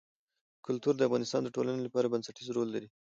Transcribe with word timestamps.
کلتور 0.65 0.93
د 0.97 1.01
افغانستان 1.07 1.41
د 1.43 1.49
ټولنې 1.55 1.81
لپاره 1.83 2.11
بنسټيز 2.13 2.47
رول 2.55 2.69
لري. 2.75 2.89